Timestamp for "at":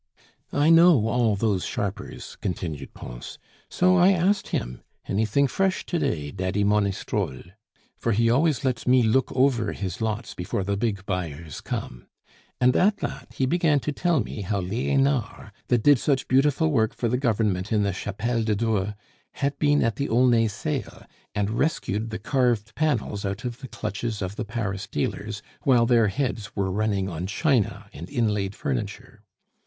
12.75-12.97, 19.83-19.97